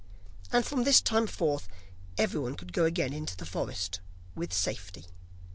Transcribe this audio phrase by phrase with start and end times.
[0.51, 1.67] And from this time forth
[2.17, 3.99] everyone could again go into the forest
[4.33, 5.05] with safety.